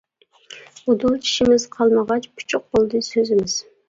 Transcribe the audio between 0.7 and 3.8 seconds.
ئۇدۇل چىشىمىز قالمىغاچ، پۇچۇق بولدى سۆزىمىز.